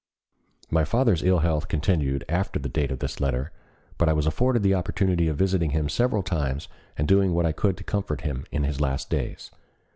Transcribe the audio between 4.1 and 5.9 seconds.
was afforded the opportunity of visiting him